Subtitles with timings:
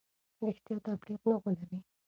[0.43, 1.79] رښتیا تبلیغ نه غولوي.